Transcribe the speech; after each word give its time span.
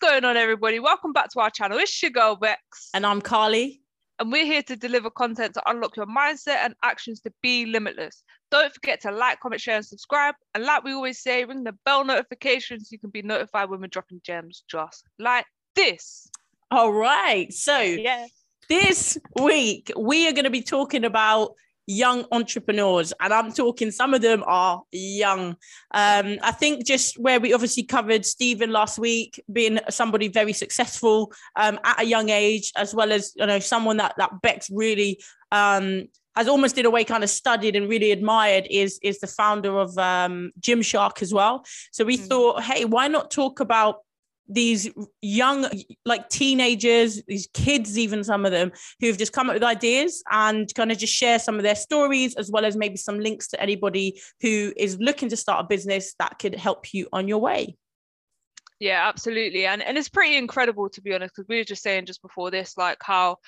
going 0.00 0.24
on, 0.24 0.36
everybody? 0.36 0.78
Welcome 0.78 1.12
back 1.12 1.28
to 1.30 1.40
our 1.40 1.50
channel. 1.50 1.78
It's 1.78 2.00
your 2.02 2.10
girl 2.10 2.36
Bex. 2.36 2.90
And 2.94 3.04
I'm 3.04 3.20
Carly. 3.20 3.82
And 4.20 4.30
we're 4.32 4.44
here 4.44 4.62
to 4.64 4.76
deliver 4.76 5.10
content 5.10 5.54
to 5.54 5.62
unlock 5.70 5.96
your 5.96 6.06
mindset 6.06 6.58
and 6.64 6.74
actions 6.82 7.20
to 7.20 7.32
be 7.42 7.66
limitless. 7.66 8.22
Don't 8.50 8.72
forget 8.72 9.00
to 9.02 9.12
like, 9.12 9.40
comment, 9.40 9.60
share, 9.60 9.76
and 9.76 9.84
subscribe. 9.84 10.34
And 10.54 10.64
like 10.64 10.84
we 10.84 10.92
always 10.92 11.20
say, 11.20 11.44
ring 11.44 11.64
the 11.64 11.74
bell 11.84 12.04
notifications 12.04 12.88
so 12.88 12.94
you 12.94 12.98
can 12.98 13.10
be 13.10 13.22
notified 13.22 13.70
when 13.70 13.80
we're 13.80 13.88
dropping 13.88 14.20
gems 14.24 14.64
just 14.68 15.04
like 15.18 15.46
this. 15.74 16.28
All 16.70 16.92
right. 16.92 17.52
So, 17.52 17.78
Yeah. 17.80 18.26
this 18.68 19.18
week 19.40 19.90
we 19.96 20.28
are 20.28 20.32
going 20.32 20.44
to 20.44 20.50
be 20.50 20.62
talking 20.62 21.04
about 21.04 21.52
young 21.88 22.26
entrepreneurs 22.32 23.14
and 23.18 23.32
i'm 23.32 23.50
talking 23.50 23.90
some 23.90 24.12
of 24.12 24.20
them 24.20 24.44
are 24.46 24.82
young 24.92 25.56
um, 25.94 26.36
i 26.42 26.52
think 26.52 26.84
just 26.84 27.18
where 27.18 27.40
we 27.40 27.54
obviously 27.54 27.82
covered 27.82 28.26
stephen 28.26 28.70
last 28.70 28.98
week 28.98 29.42
being 29.50 29.80
somebody 29.88 30.28
very 30.28 30.52
successful 30.52 31.32
um, 31.56 31.80
at 31.84 32.02
a 32.02 32.04
young 32.04 32.28
age 32.28 32.70
as 32.76 32.94
well 32.94 33.10
as 33.10 33.32
you 33.36 33.46
know 33.46 33.58
someone 33.58 33.96
that 33.96 34.12
that 34.18 34.30
bex 34.42 34.68
really 34.70 35.18
um, 35.50 36.04
has 36.36 36.46
almost 36.46 36.76
in 36.76 36.84
a 36.84 36.90
way 36.90 37.04
kind 37.04 37.24
of 37.24 37.30
studied 37.30 37.74
and 37.74 37.88
really 37.88 38.12
admired 38.12 38.66
is 38.70 39.00
is 39.02 39.18
the 39.20 39.26
founder 39.26 39.78
of 39.78 39.96
um, 39.96 40.52
Gymshark 40.60 41.22
as 41.22 41.32
well 41.32 41.64
so 41.90 42.04
we 42.04 42.18
Mm. 42.18 42.26
thought 42.28 42.62
hey 42.64 42.84
why 42.84 43.08
not 43.08 43.30
talk 43.30 43.60
about 43.60 44.00
these 44.48 44.90
young 45.20 45.68
like 46.04 46.28
teenagers 46.30 47.22
these 47.28 47.48
kids 47.52 47.98
even 47.98 48.24
some 48.24 48.46
of 48.46 48.52
them 48.52 48.72
who've 49.00 49.18
just 49.18 49.32
come 49.32 49.48
up 49.50 49.54
with 49.54 49.62
ideas 49.62 50.22
and 50.30 50.74
kind 50.74 50.90
of 50.90 50.98
just 50.98 51.12
share 51.12 51.38
some 51.38 51.56
of 51.56 51.62
their 51.62 51.74
stories 51.74 52.34
as 52.36 52.50
well 52.50 52.64
as 52.64 52.76
maybe 52.76 52.96
some 52.96 53.20
links 53.20 53.48
to 53.48 53.60
anybody 53.60 54.18
who 54.40 54.72
is 54.76 54.96
looking 55.00 55.28
to 55.28 55.36
start 55.36 55.64
a 55.64 55.68
business 55.68 56.14
that 56.18 56.38
could 56.38 56.54
help 56.54 56.94
you 56.94 57.06
on 57.12 57.28
your 57.28 57.38
way 57.38 57.76
Yeah, 58.80 59.08
absolutely. 59.08 59.66
And 59.66 59.82
and 59.82 59.98
it's 59.98 60.08
pretty 60.08 60.36
incredible 60.36 60.88
to 60.90 61.02
be 61.02 61.12
honest, 61.12 61.34
because 61.34 61.48
we 61.48 61.56
were 61.58 61.64
just 61.64 61.82
saying 61.82 62.06
just 62.06 62.22
before 62.22 62.50
this, 62.50 62.76
like 62.76 62.98
how 63.02 63.38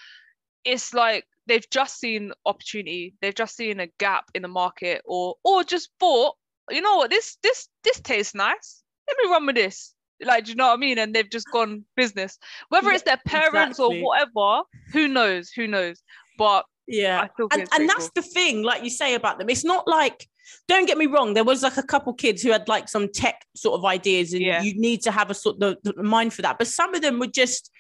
it's 0.64 0.92
like 0.92 1.24
they've 1.46 1.70
just 1.70 1.98
seen 1.98 2.32
opportunity, 2.44 3.14
they've 3.20 3.34
just 3.34 3.56
seen 3.56 3.80
a 3.80 3.88
gap 3.98 4.24
in 4.34 4.42
the 4.42 4.48
market, 4.48 5.02
or 5.04 5.36
or 5.44 5.62
just 5.64 5.90
thought, 6.00 6.34
you 6.70 6.80
know 6.80 6.96
what, 6.96 7.10
this 7.10 7.36
this 7.42 7.68
this 7.84 8.00
tastes 8.00 8.34
nice. 8.34 8.82
Let 9.08 9.16
me 9.22 9.30
run 9.30 9.46
with 9.46 9.56
this. 9.56 9.94
Like, 10.24 10.44
do 10.44 10.50
you 10.50 10.56
know 10.56 10.68
what 10.68 10.74
I 10.74 10.76
mean? 10.76 10.98
And 10.98 11.14
they've 11.14 11.30
just 11.30 11.50
gone 11.50 11.84
business. 11.96 12.38
Whether 12.68 12.90
it's 12.90 13.04
their 13.04 13.20
parents 13.26 13.78
exactly. 13.78 14.02
or 14.02 14.06
whatever, 14.06 14.62
who 14.92 15.08
knows? 15.08 15.50
Who 15.50 15.66
knows? 15.66 16.02
But 16.38 16.64
yeah 16.90 17.20
I 17.22 17.28
still 17.34 17.48
think 17.48 17.68
and, 17.72 17.80
and 17.80 17.88
that's 17.88 18.10
the 18.14 18.22
thing 18.22 18.62
like 18.62 18.82
you 18.82 18.90
say 18.90 19.14
about 19.14 19.38
them 19.38 19.48
it's 19.48 19.64
not 19.64 19.86
like 19.86 20.28
don't 20.66 20.86
get 20.86 20.98
me 20.98 21.06
wrong 21.06 21.34
there 21.34 21.44
was 21.44 21.62
like 21.62 21.76
a 21.76 21.82
couple 21.82 22.12
kids 22.12 22.42
who 22.42 22.50
had 22.50 22.68
like 22.68 22.88
some 22.88 23.08
tech 23.08 23.46
sort 23.54 23.78
of 23.78 23.84
ideas 23.84 24.32
and 24.32 24.42
Yeah. 24.42 24.62
you 24.62 24.78
need 24.78 25.02
to 25.02 25.12
have 25.12 25.30
a 25.30 25.34
sort 25.34 25.62
of 25.62 25.78
the, 25.82 25.92
the 25.94 26.02
mind 26.02 26.34
for 26.34 26.42
that 26.42 26.58
but 26.58 26.66
some 26.66 26.94
of 26.94 27.02
them 27.02 27.18
were 27.18 27.28
just 27.28 27.70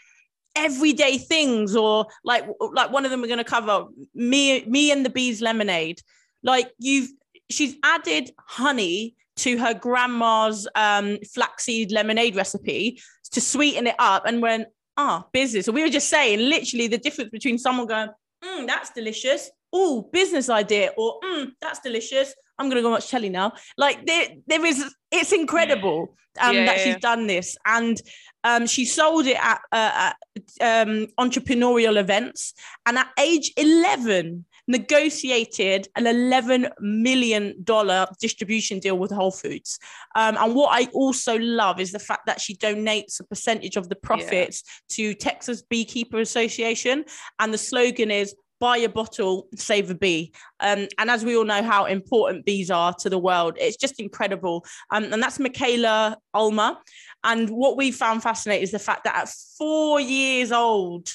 everyday 0.56 1.18
things 1.18 1.76
or 1.76 2.06
like 2.24 2.44
like 2.72 2.90
one 2.90 3.04
of 3.04 3.10
them 3.10 3.20
we're 3.20 3.28
going 3.28 3.38
to 3.38 3.44
cover 3.44 3.86
me 4.14 4.64
me 4.66 4.90
and 4.90 5.04
the 5.04 5.10
bees 5.10 5.40
lemonade 5.40 6.00
like 6.42 6.70
you've 6.78 7.10
she's 7.50 7.76
added 7.82 8.30
honey 8.38 9.14
to 9.42 9.58
her 9.58 9.74
grandma's 9.74 10.68
um 10.74 11.18
flaxseed 11.34 11.92
lemonade 11.92 12.36
recipe 12.36 13.00
to 13.32 13.40
sweeten 13.40 13.86
it 13.86 13.96
up 13.98 14.26
and 14.26 14.42
went 14.42 14.68
ah 14.96 15.24
business. 15.32 15.66
So 15.66 15.72
we 15.72 15.82
were 15.82 15.88
just 15.88 16.08
saying 16.10 16.38
literally 16.38 16.88
the 16.88 16.98
difference 16.98 17.30
between 17.30 17.58
someone 17.58 17.86
going 17.86 18.08
mm, 18.44 18.66
that's 18.66 18.90
delicious 18.90 19.50
oh 19.72 20.08
business 20.12 20.48
idea 20.48 20.90
or 20.96 21.20
mm, 21.20 21.50
that's 21.60 21.80
delicious. 21.80 22.34
I'm 22.58 22.68
gonna 22.68 22.82
go 22.82 22.90
watch 22.90 23.08
telly 23.08 23.28
now. 23.30 23.52
Like 23.76 24.04
there 24.06 24.28
there 24.46 24.64
is 24.64 24.84
it's 25.10 25.32
incredible 25.32 26.16
um 26.40 26.54
Yeah, 26.54 26.64
that 26.66 26.76
yeah, 26.76 26.84
she's 26.84 26.96
done 26.96 27.26
this. 27.26 27.56
And 27.64 28.00
um 28.44 28.66
she 28.66 28.84
sold 28.84 29.26
it 29.26 29.38
at, 29.40 29.60
uh, 29.72 30.12
at 30.60 30.88
um 30.88 31.06
entrepreneurial 31.18 31.98
events. 31.98 32.54
And 32.86 32.98
at 32.98 33.08
age 33.18 33.52
11 33.56 34.44
negotiated 34.70 35.88
an 35.96 36.06
11 36.06 36.68
million 36.78 37.56
dollar 37.64 38.06
distribution 38.20 38.78
deal 38.78 38.96
with 38.96 39.10
whole 39.10 39.32
foods. 39.32 39.78
Um, 40.14 40.36
and 40.38 40.54
what 40.54 40.70
i 40.72 40.88
also 40.92 41.36
love 41.38 41.80
is 41.80 41.90
the 41.90 41.98
fact 41.98 42.26
that 42.26 42.40
she 42.40 42.54
donates 42.54 43.18
a 43.18 43.24
percentage 43.24 43.76
of 43.76 43.88
the 43.88 43.96
profits 43.96 44.62
to 44.90 45.12
texas 45.14 45.62
beekeeper 45.62 46.20
association. 46.20 47.04
And 47.40 47.52
the 47.52 47.58
slogan 47.58 48.12
is 48.12 48.34
buy 48.60 48.76
a 48.76 48.88
bottle 48.88 49.48
save 49.56 49.90
a 49.90 49.94
bee. 49.94 50.32
Um, 50.60 50.86
and 50.98 51.10
as 51.10 51.24
we 51.24 51.36
all 51.36 51.44
know 51.44 51.62
how 51.62 51.86
important 51.86 52.44
bees 52.44 52.70
are 52.70 52.94
to 53.00 53.10
the 53.10 53.18
world 53.18 53.56
it's 53.58 53.76
just 53.76 53.98
incredible. 53.98 54.64
Um, 54.92 55.12
and 55.12 55.20
that's 55.20 55.38
mikaila 55.38 56.16
ulmer. 56.32 56.76
And 57.24 57.50
what 57.50 57.76
we 57.76 57.90
found 57.90 58.22
fascinating 58.22 58.62
is 58.62 58.70
the 58.70 58.78
fact 58.78 59.02
that 59.04 59.16
at 59.16 59.28
four 59.58 59.98
years 60.00 60.52
old 60.52 61.08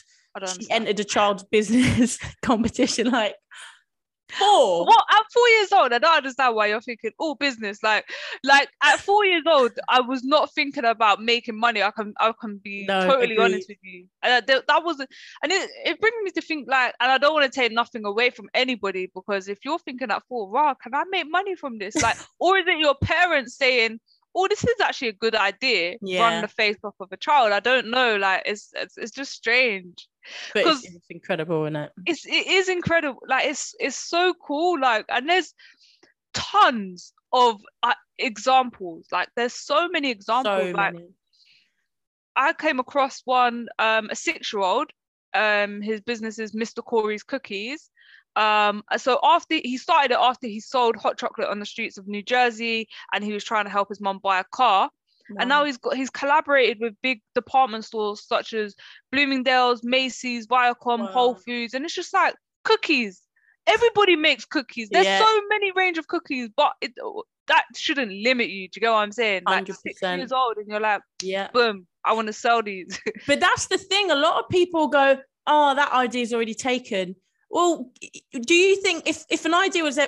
she 0.48 0.70
entered 0.70 1.00
a 1.00 1.04
child's 1.04 1.44
business 1.44 2.20
competition 2.42 3.10
like 3.10 3.36
four 4.30 4.86
What? 4.86 5.06
I'm 5.10 5.24
four 5.34 5.48
years 5.50 5.72
old, 5.72 5.94
I 5.94 6.00
don't 6.00 6.18
understand 6.18 6.56
why 6.56 6.68
you're 6.68 6.82
thinking, 6.82 7.12
oh, 7.20 7.36
business. 7.36 7.82
Like, 7.84 8.06
like 8.44 8.70
at 8.84 9.00
four 9.00 9.26
years 9.26 9.44
old, 9.48 9.72
I 9.90 10.02
was 10.02 10.24
not 10.24 10.54
thinking 10.54 10.86
about 10.86 11.22
making 11.22 11.58
money. 11.60 11.82
I 11.82 11.92
can, 11.92 12.14
I 12.20 12.34
can 12.40 12.58
be 12.58 12.86
No, 12.86 13.08
totally 13.08 13.38
honest 13.38 13.70
with 13.70 13.78
you. 13.82 14.08
And 14.24 14.46
that, 14.48 14.68
that 14.68 14.84
wasn't, 14.84 15.10
and 15.44 15.52
it, 15.52 15.70
it 15.86 16.02
brings 16.02 16.16
me 16.24 16.32
to 16.32 16.42
think 16.42 16.68
like, 16.70 16.94
and 17.00 17.12
I 17.12 17.18
don't 17.18 17.34
want 17.34 17.52
to 17.52 17.60
take 17.60 17.72
nothing 17.72 18.06
away 18.06 18.30
from 18.30 18.50
anybody 18.54 19.12
because 19.14 19.48
if 19.48 19.60
you're 19.64 19.80
thinking 19.80 20.12
at 20.12 20.24
four, 20.28 20.50
wow, 20.50 20.76
can 20.82 20.94
I 20.96 21.04
make 21.10 21.30
money 21.30 21.56
from 21.56 21.78
this? 21.78 21.96
Like, 21.96 22.18
or 22.40 22.58
is 22.58 22.68
it 22.68 22.80
your 22.80 22.96
parents 22.96 23.56
saying? 23.58 24.00
Oh, 24.38 24.50
this 24.50 24.66
is 24.66 24.82
actually 24.84 25.08
a 25.08 25.14
good 25.14 25.34
idea. 25.34 25.96
Yeah. 26.02 26.20
Run 26.20 26.42
the 26.42 26.50
face 26.50 26.76
off 26.84 26.96
of 27.00 27.08
a 27.14 27.16
child. 27.16 27.54
I 27.54 27.62
don't 27.62 27.90
know. 27.90 28.18
Like, 28.18 28.44
it's 28.46 28.70
it's, 28.76 28.98
it's 28.98 29.12
just 29.12 29.32
strange 29.32 30.10
but 30.54 30.66
it's, 30.68 30.86
it's 30.86 31.06
incredible 31.10 31.66
isn't 31.66 31.76
it? 31.76 31.92
it's 32.06 32.26
it 32.26 32.48
is 32.48 32.70
incredible. 32.70 33.22
Like 33.28 33.46
it's 33.46 33.76
it's 33.80 33.96
so 33.96 34.34
cool 34.34 34.80
like 34.80 35.06
and 35.10 35.30
there's 35.30 35.54
tons 36.34 37.14
of 37.32 37.62
uh, 37.84 37.94
examples. 38.18 39.08
Like 39.12 39.30
there's 39.36 39.54
so 39.54 39.88
many 39.90 40.12
examples. 40.12 40.72
So 40.72 40.78
like 40.78 40.94
many. 40.94 41.08
i 42.36 42.54
came 42.54 42.80
across 42.80 43.22
one 43.26 43.68
um 43.80 44.10
a 44.10 44.16
six 44.16 44.52
year 44.54 44.62
old 44.62 44.92
um 45.34 45.82
his 45.82 46.02
business 46.02 46.40
is 46.40 46.54
mr 46.54 46.84
cory's 46.84 47.24
cookies. 47.24 47.90
Um 48.36 48.84
so 48.98 49.20
after 49.24 49.56
he 49.56 49.78
started 49.78 50.12
it 50.12 50.20
after 50.20 50.48
he 50.48 50.60
sold 50.60 50.96
hot 50.96 51.18
chocolate 51.18 51.50
on 51.50 51.60
the 51.60 51.66
streets 51.66 51.98
of 51.98 52.08
new 52.08 52.24
jersey 52.24 52.88
and 53.14 53.24
he 53.24 53.34
was 53.34 53.44
trying 53.44 53.66
to 53.66 53.72
help 53.72 53.90
his 53.90 54.02
mom 54.02 54.20
buy 54.20 54.40
a 54.40 54.44
car 54.52 54.90
and 55.40 55.50
now 55.50 55.64
he's 55.66 55.78
got 55.78 55.96
he's 55.96 56.10
collaborated 56.10 56.78
with 56.80 56.94
big 57.02 57.22
department 57.34 57.86
stores 57.86 58.26
such 58.28 58.54
as 58.54 58.76
Bloomingdale's, 59.12 59.82
Macy's, 59.84 60.48
Viacom, 60.48 61.12
Whole 61.12 61.36
Foods, 61.36 61.74
and 61.74 61.86
it's 61.86 61.94
just 61.96 62.14
like 62.14 62.36
cookies. 62.64 63.22
Everybody 63.68 64.16
makes 64.16 64.46
cookies. 64.46 64.90
There's 64.92 65.06
Yeah. 65.06 65.20
so 65.26 65.42
many 65.50 65.72
range 65.72 65.98
of 65.98 66.08
cookies, 66.08 66.50
but 66.56 66.74
it 66.82 66.94
that 67.48 67.64
shouldn't 67.76 68.12
limit 68.12 68.50
you. 68.50 68.68
Do 68.68 68.78
you 68.78 68.82
get 68.82 68.92
what 68.92 68.98
I'm 68.98 69.12
saying? 69.12 69.44
Like 69.46 69.68
six 69.68 70.02
100%. 70.02 70.18
years 70.18 70.32
old, 70.32 70.58
and 70.58 70.68
you're 70.68 70.80
like, 70.80 71.02
yeah 71.22 71.50
boom, 71.54 71.88
I 72.04 72.14
want 72.14 72.28
to 72.28 72.34
sell 72.34 72.62
these. 72.62 73.00
but 73.28 73.40
that's 73.40 73.68
the 73.68 73.78
thing 73.78 74.12
a 74.12 74.16
lot 74.16 74.44
of 74.44 74.50
people 74.50 74.88
go 74.88 75.18
oh 75.48 75.76
that 75.76 75.92
idea 75.94 76.24
is 76.24 76.34
already 76.34 76.56
taken 76.56 77.16
well 77.50 77.90
do 78.42 78.54
you 78.54 78.82
think 78.82 79.08
if 79.08 79.24
if 79.30 79.46
an 79.46 79.54
idea 79.54 79.84
was 79.84 80.00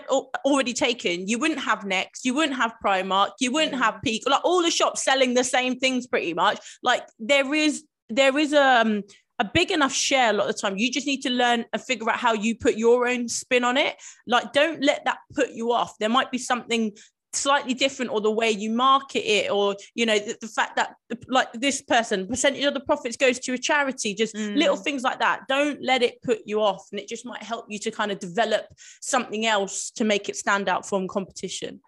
already 0.45 0.73
taken 0.73 1.27
you 1.27 1.37
wouldn't 1.37 1.59
have 1.59 1.85
next 1.85 2.25
you 2.25 2.33
wouldn't 2.33 2.57
have 2.57 2.73
primark 2.83 3.29
you 3.39 3.51
wouldn't 3.51 3.75
have 3.75 4.01
peak 4.03 4.23
like 4.27 4.43
all 4.43 4.61
the 4.61 4.71
shops 4.71 5.03
selling 5.03 5.33
the 5.33 5.43
same 5.43 5.79
things 5.79 6.07
pretty 6.07 6.33
much? 6.33 6.59
Like 6.83 7.03
there 7.19 7.53
is 7.53 7.83
there 8.09 8.37
is 8.37 8.53
um 8.53 9.03
a 9.39 9.45
big 9.45 9.69
enough 9.71 9.93
share 9.93 10.31
a 10.31 10.33
lot 10.33 10.49
of 10.49 10.55
the 10.55 10.61
time. 10.61 10.77
You 10.77 10.91
just 10.91 11.05
need 11.05 11.21
to 11.21 11.29
learn 11.29 11.65
and 11.71 11.81
figure 11.81 12.09
out 12.09 12.17
how 12.17 12.33
you 12.33 12.57
put 12.57 12.75
your 12.75 13.07
own 13.07 13.29
spin 13.29 13.63
on 13.63 13.77
it. 13.77 13.95
Like 14.25 14.51
don't 14.51 14.83
let 14.83 15.05
that 15.05 15.19
put 15.35 15.51
you 15.51 15.71
off. 15.73 15.93
There 15.99 16.09
might 16.09 16.31
be 16.31 16.39
something 16.39 16.91
slightly 17.33 17.73
different 17.73 18.11
or 18.11 18.21
the 18.21 18.31
way 18.31 18.49
you 18.49 18.69
market 18.69 19.19
it 19.19 19.51
or 19.51 19.75
you 19.95 20.05
know 20.05 20.17
the, 20.17 20.35
the 20.41 20.47
fact 20.47 20.75
that 20.75 20.95
like 21.27 21.51
this 21.53 21.81
person 21.81 22.25
percentage 22.27 22.63
of 22.63 22.73
the 22.73 22.79
profits 22.79 23.17
goes 23.17 23.37
to 23.37 23.53
a 23.53 23.57
charity 23.57 24.13
just 24.15 24.35
little 24.35 24.77
Mm. 24.77 24.83
things 24.83 25.03
like 25.03 25.19
that 25.19 25.41
don't 25.47 25.81
let 25.83 26.01
it 26.01 26.21
put 26.21 26.39
you 26.45 26.61
off 26.61 26.87
and 26.91 26.99
it 26.99 27.07
just 27.07 27.25
might 27.25 27.43
help 27.43 27.65
you 27.69 27.79
to 27.79 27.91
kind 27.91 28.11
of 28.11 28.19
develop 28.19 28.65
something 29.01 29.45
else 29.45 29.91
to 29.91 30.03
make 30.03 30.29
it 30.29 30.35
stand 30.35 30.69
out 30.69 30.87
from 30.87 31.07
competition 31.07 31.79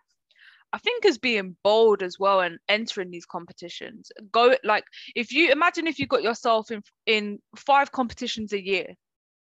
I 0.71 0.77
think 0.77 1.03
as 1.05 1.17
being 1.17 1.55
bold 1.63 2.03
as 2.03 2.17
well 2.19 2.41
and 2.41 2.59
entering 2.67 3.09
these 3.09 3.25
competitions. 3.25 4.11
Go 4.31 4.55
like 4.63 4.83
if 5.15 5.31
you 5.31 5.51
imagine 5.51 5.87
if 5.87 5.97
you 5.97 6.05
got 6.05 6.21
yourself 6.21 6.69
in 6.69 6.83
in 7.07 7.39
five 7.55 7.91
competitions 7.91 8.53
a 8.53 8.63
year, 8.63 8.93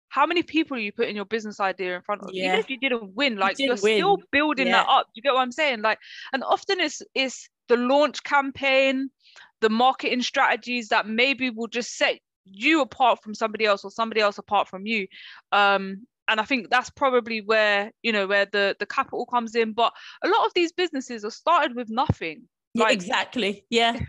how 0.09 0.25
many 0.25 0.44
people 0.44 0.77
are 0.77 0.80
you 0.80 0.92
putting 0.92 1.15
your 1.15 1.25
business 1.25 1.59
idea 1.59 1.95
in 1.95 2.01
front 2.01 2.21
of? 2.21 2.30
Yeah. 2.31 2.48
Even 2.48 2.59
if 2.59 2.69
you 2.69 2.77
didn't 2.80 3.15
win, 3.15 3.38
like 3.38 3.59
you're 3.59 3.75
didn't 3.75 3.83
win. 3.83 3.98
still 3.98 4.18
building 4.31 4.71
that 4.71 4.88
up. 4.88 5.07
You 5.13 5.21
get 5.21 5.33
what 5.33 5.42
I'm 5.42 5.51
saying? 5.51 5.81
Like, 5.81 6.00
and 6.33 6.44
often 6.44 6.80
it's 6.80 7.01
it's 7.13 7.50
the 7.68 7.77
launch 7.77 8.24
campaign, 8.24 9.09
the 9.62 9.69
marketing 9.69 10.21
strategies 10.21 10.89
that 10.89 11.07
maybe 11.07 11.50
will 11.50 11.68
just 11.68 11.95
set 11.98 12.19
you 12.45 12.81
apart 12.81 13.21
from 13.21 13.33
somebody 13.33 13.65
else 13.65 13.83
or 13.83 13.92
somebody 13.92 14.21
else 14.21 14.38
apart 14.38 14.68
from 14.68 14.86
you. 14.86 15.07
Um, 15.51 16.07
and 16.30 16.39
I 16.39 16.44
think 16.44 16.69
that's 16.69 16.89
probably 16.89 17.42
where 17.42 17.92
you 18.01 18.12
know 18.12 18.27
where 18.27 18.45
the 18.45 18.75
the 18.80 18.86
capital 18.86 19.25
comes 19.25 19.56
in. 19.56 19.74
But 19.74 19.94
a 20.24 20.27
lot 20.27 20.45
of 20.45 20.54
these 20.54 20.71
businesses 20.71 21.24
are 21.25 21.31
started 21.31 21.75
with 21.75 21.89
nothing. 21.89 22.44
Yeah, 22.74 22.89
exactly. 22.89 23.65
Yeah. 23.69 24.00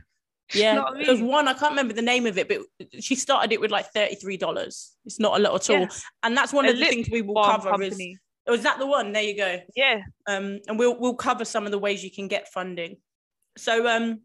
Yeah, 0.54 0.78
what 0.80 0.94
I 1.08 1.12
mean? 1.14 1.26
one 1.26 1.46
I 1.48 1.52
can't 1.52 1.72
remember 1.72 1.92
the 1.94 2.02
name 2.02 2.26
of 2.26 2.38
it, 2.38 2.48
but 2.48 2.58
she 3.02 3.14
started 3.14 3.52
it 3.52 3.60
with 3.60 3.70
like 3.70 3.86
thirty 3.92 4.14
three 4.14 4.36
dollars. 4.36 4.92
It's 5.04 5.20
not 5.20 5.38
a 5.38 5.42
lot 5.42 5.54
at 5.54 5.74
all, 5.74 5.80
Yeah. 5.82 5.88
and 6.22 6.36
that's 6.36 6.52
one 6.52 6.64
A 6.66 6.70
of 6.70 6.78
the 6.78 6.86
things 6.86 7.08
we 7.10 7.22
will 7.22 7.42
cover. 7.44 7.68
Is, 7.82 7.90
company. 7.90 8.18
oh, 8.46 8.54
is 8.54 8.62
that 8.62 8.78
the 8.78 8.86
one? 8.86 9.12
There 9.12 9.22
you 9.22 9.36
go. 9.36 9.60
Yeah. 9.76 10.00
um, 10.26 10.60
and 10.66 10.78
we'll 10.78 10.98
we'll 10.98 11.14
cover 11.14 11.44
some 11.44 11.66
of 11.66 11.72
the 11.72 11.78
ways 11.78 12.02
you 12.02 12.10
can 12.10 12.28
get 12.28 12.48
funding. 12.48 12.96
So 13.58 13.86
um, 13.86 14.20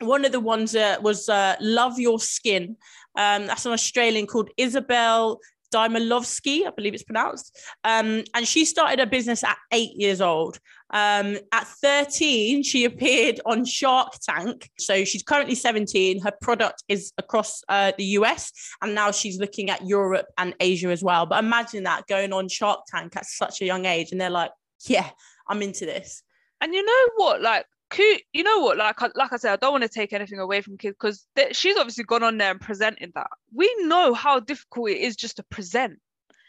one 0.00 0.24
of 0.24 0.32
the 0.32 0.40
ones 0.40 0.74
uh, 0.76 0.96
was 1.00 1.28
uh, 1.28 1.56
Love 1.60 1.98
Your 1.98 2.18
Skin. 2.20 2.76
Um, 3.16 3.46
that's 3.46 3.66
an 3.66 3.72
Australian 3.72 4.26
called 4.26 4.50
Isabel 4.56 5.40
Daimalovsky, 5.72 6.66
I 6.66 6.70
believe 6.70 6.94
it's 6.94 7.02
pronounced. 7.02 7.58
Um, 7.84 8.24
and 8.34 8.46
she 8.46 8.64
started 8.64 8.98
her 8.98 9.06
business 9.06 9.44
at 9.44 9.56
eight 9.72 9.92
years 9.94 10.20
old. 10.20 10.58
Um, 10.92 11.38
at 11.52 11.66
13, 11.66 12.62
she 12.62 12.84
appeared 12.90 13.40
on 13.46 13.64
Shark 13.64 14.14
Tank. 14.20 14.70
So 14.78 15.04
she's 15.04 15.22
currently 15.22 15.54
17. 15.54 16.20
Her 16.22 16.32
product 16.40 16.82
is 16.88 17.12
across 17.18 17.62
uh, 17.68 17.92
the 17.96 18.04
US, 18.04 18.52
and 18.82 18.94
now 18.94 19.10
she's 19.10 19.38
looking 19.38 19.70
at 19.70 19.86
Europe 19.86 20.26
and 20.38 20.54
Asia 20.60 20.88
as 20.88 21.02
well. 21.02 21.26
But 21.26 21.42
imagine 21.42 21.84
that 21.84 22.06
going 22.06 22.32
on 22.32 22.48
Shark 22.48 22.80
Tank 22.88 23.16
at 23.16 23.26
such 23.26 23.60
a 23.60 23.64
young 23.64 23.86
age, 23.86 24.12
and 24.12 24.20
they're 24.20 24.30
like, 24.30 24.50
yeah, 24.86 25.10
I'm 25.48 25.62
into 25.62 25.86
this. 25.86 26.22
And 26.60 26.74
you 26.74 26.84
know 26.84 27.08
what? 27.16 27.40
Like, 27.40 27.66
coo- 27.90 28.18
you 28.32 28.42
know 28.42 28.60
what? 28.60 28.76
Like, 28.76 29.02
I- 29.02 29.10
like 29.14 29.32
I 29.32 29.36
said, 29.36 29.52
I 29.52 29.56
don't 29.56 29.72
want 29.72 29.82
to 29.82 29.88
take 29.88 30.12
anything 30.12 30.38
away 30.38 30.60
from 30.60 30.78
kids 30.78 30.96
because 30.98 31.26
she's 31.52 31.76
obviously 31.76 32.04
gone 32.04 32.22
on 32.22 32.38
there 32.38 32.50
and 32.50 32.60
presented 32.60 33.12
that. 33.14 33.28
We 33.54 33.74
know 33.80 34.14
how 34.14 34.40
difficult 34.40 34.90
it 34.90 34.98
is 34.98 35.16
just 35.16 35.36
to 35.36 35.42
present. 35.44 35.98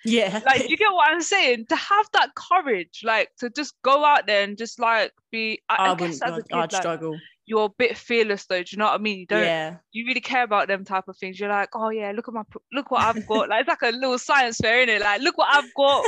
Yeah. 0.03 0.41
Like, 0.45 0.67
you 0.69 0.77
get 0.77 0.91
what 0.91 1.11
I'm 1.11 1.21
saying? 1.21 1.67
To 1.67 1.75
have 1.75 2.07
that 2.13 2.33
courage, 2.35 3.01
like, 3.03 3.29
to 3.39 3.49
just 3.49 3.73
go 3.83 4.03
out 4.03 4.25
there 4.25 4.43
and 4.43 4.57
just 4.57 4.79
like 4.79 5.11
be. 5.31 5.61
I, 5.69 5.75
I, 5.75 5.91
I 5.91 5.95
guess 5.95 6.19
wouldn't, 6.19 6.23
as 6.23 6.31
a 6.31 6.33
I'd, 6.35 6.47
kid, 6.47 6.55
I'd 6.55 6.73
like, 6.73 6.81
struggle. 6.81 7.19
you're 7.45 7.65
a 7.65 7.69
bit 7.69 7.97
fearless 7.97 8.45
though. 8.45 8.63
Do 8.63 8.67
you 8.71 8.77
know 8.79 8.85
what 8.85 8.99
I 8.99 9.03
mean? 9.03 9.19
You 9.19 9.25
don't. 9.27 9.43
Yeah. 9.43 9.75
You 9.91 10.07
really 10.07 10.21
care 10.21 10.43
about 10.43 10.67
them 10.69 10.85
type 10.85 11.07
of 11.07 11.17
things. 11.17 11.39
You're 11.39 11.49
like, 11.49 11.69
oh 11.75 11.89
yeah, 11.89 12.13
look 12.15 12.27
at 12.27 12.33
my, 12.33 12.41
look 12.73 12.89
what 12.89 13.01
I've 13.01 13.27
got. 13.27 13.49
like, 13.49 13.61
it's 13.61 13.69
like 13.69 13.93
a 13.93 13.95
little 13.95 14.17
science 14.17 14.57
fair, 14.57 14.79
isn't 14.81 14.89
it? 14.95 15.01
Like, 15.01 15.21
look 15.21 15.37
what 15.37 15.53
I've 15.53 15.71
got. 15.75 16.05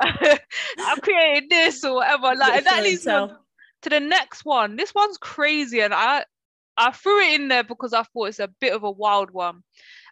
I've 0.78 1.00
created 1.02 1.50
this 1.50 1.84
or 1.84 1.96
whatever. 1.96 2.34
Like, 2.34 2.64
that 2.64 2.82
leads 2.82 3.04
tell. 3.04 3.45
To 3.86 3.90
the 3.90 4.00
next 4.00 4.44
one. 4.44 4.74
This 4.76 4.92
one's 4.94 5.16
crazy, 5.16 5.80
and 5.80 5.94
I 5.94 6.24
I 6.76 6.90
threw 6.90 7.20
it 7.20 7.40
in 7.40 7.48
there 7.48 7.62
because 7.64 7.92
I 7.92 8.02
thought 8.02 8.26
it's 8.28 8.40
a 8.40 8.48
bit 8.60 8.72
of 8.74 8.82
a 8.82 8.90
wild 8.90 9.30
one. 9.30 9.62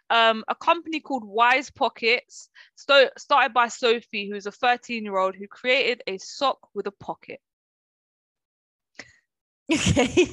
Um, 0.09 0.43
a 0.47 0.55
company 0.55 0.99
called 0.99 1.23
Wise 1.25 1.69
Pockets, 1.71 2.49
sto- 2.75 3.09
started 3.17 3.53
by 3.53 3.67
Sophie, 3.67 4.29
who's 4.29 4.45
a 4.45 4.51
13 4.51 5.03
year 5.03 5.17
old 5.17 5.35
who 5.35 5.47
created 5.47 6.03
a 6.07 6.17
sock 6.19 6.57
with 6.73 6.87
a 6.87 6.91
pocket. 6.91 7.39
Okay. 9.71 10.27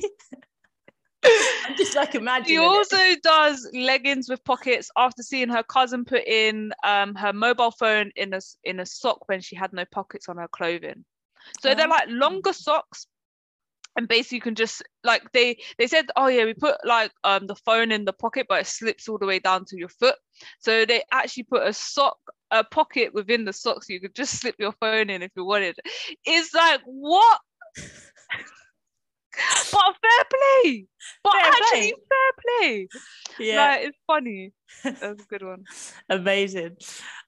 I'm 1.24 1.76
just 1.76 1.94
like 1.96 2.12
She 2.12 2.18
imagining. 2.18 2.58
it. 2.58 2.66
also 2.66 2.96
does 3.22 3.68
leggings 3.72 4.28
with 4.28 4.44
pockets 4.44 4.90
after 4.96 5.22
seeing 5.22 5.48
her 5.48 5.62
cousin 5.62 6.04
put 6.04 6.24
in 6.26 6.72
um, 6.84 7.14
her 7.14 7.32
mobile 7.32 7.70
phone 7.70 8.10
in 8.16 8.34
a 8.34 8.40
in 8.64 8.78
a 8.80 8.86
sock 8.86 9.28
when 9.28 9.40
she 9.40 9.56
had 9.56 9.72
no 9.72 9.84
pockets 9.90 10.28
on 10.28 10.36
her 10.36 10.48
clothing. 10.48 11.04
So 11.60 11.74
they're 11.74 11.88
like 11.88 12.08
longer 12.08 12.52
socks, 12.52 13.06
and 13.96 14.08
basically 14.08 14.36
you 14.36 14.42
can 14.42 14.54
just 14.54 14.82
like 15.04 15.22
they 15.32 15.56
they 15.78 15.86
said, 15.86 16.06
oh 16.16 16.28
yeah, 16.28 16.44
we 16.44 16.54
put 16.54 16.76
like 16.84 17.12
um 17.24 17.46
the 17.46 17.56
phone 17.56 17.92
in 17.92 18.04
the 18.04 18.12
pocket, 18.12 18.46
but 18.48 18.60
it 18.60 18.66
slips 18.66 19.08
all 19.08 19.18
the 19.18 19.26
way 19.26 19.38
down 19.38 19.64
to 19.66 19.78
your 19.78 19.88
foot. 19.88 20.16
So 20.60 20.84
they 20.84 21.02
actually 21.12 21.44
put 21.44 21.66
a 21.66 21.72
sock 21.72 22.18
a 22.50 22.62
pocket 22.62 23.14
within 23.14 23.44
the 23.44 23.52
sock, 23.52 23.82
so 23.82 23.92
you 23.92 24.00
could 24.00 24.14
just 24.14 24.40
slip 24.40 24.56
your 24.58 24.72
phone 24.72 25.10
in 25.10 25.22
if 25.22 25.30
you 25.36 25.44
wanted. 25.44 25.76
It's 26.24 26.54
like 26.54 26.80
what? 26.84 27.40
but 29.72 29.96
fair 30.02 30.24
play. 30.30 30.86
But 31.24 31.32
Fair 31.32 31.42
actually 31.42 31.92
play. 31.92 31.92
fair 32.08 32.60
play. 32.60 32.88
Yeah. 33.38 33.56
Like, 33.56 33.80
it's 33.86 33.98
funny. 34.06 34.52
That's 34.84 35.02
a 35.02 35.26
good 35.28 35.42
one. 35.42 35.64
Amazing. 36.08 36.76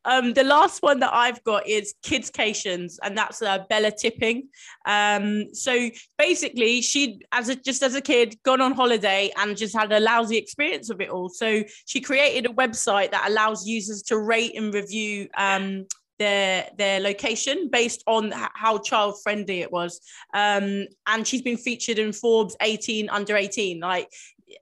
Um, 0.05 0.33
the 0.35 0.45
last 0.45 0.83
one 0.83 1.01
that 1.01 1.13
I've 1.15 1.43
got 1.45 1.67
is 1.67 1.95
Kidscations, 2.05 2.97
and 3.03 3.17
that's 3.17 3.41
uh, 3.41 3.61
Bella 3.71 3.91
Tipping. 3.91 4.49
Um, 4.87 5.55
so 5.55 5.91
basically, 6.19 6.83
she, 6.83 7.21
as 7.33 7.49
a, 7.49 7.57
just 7.57 7.83
as 7.83 7.95
a 7.95 8.01
kid, 8.01 8.37
gone 8.45 8.61
on 8.61 8.73
holiday 8.73 9.31
and 9.39 9.57
just 9.57 9.75
had 9.75 9.93
a 9.93 10.01
lousy 10.01 10.37
experience 10.37 10.91
of 10.91 11.01
it 11.01 11.09
all. 11.09 11.31
So 11.31 11.65
she 11.87 12.01
created 12.01 12.51
a 12.51 12.55
website 12.55 13.13
that 13.13 13.29
allows 13.29 13.67
users 13.67 14.03
to 14.05 14.19
rate 14.19 14.57
and 14.57 14.73
review 14.75 15.29
um, 15.37 15.87
their 16.19 16.69
their 16.79 17.01
location 17.01 17.69
based 17.71 18.03
on 18.07 18.33
how 18.55 18.79
child 18.79 19.17
friendly 19.23 19.61
it 19.61 19.73
was. 19.73 20.01
Um, 20.33 20.87
and 21.07 21.27
she's 21.27 21.43
been 21.43 21.57
featured 21.57 21.99
in 21.99 22.13
Forbes 22.13 22.57
18 22.61 23.09
under 23.11 23.37
18. 23.37 23.81
Like 23.81 24.09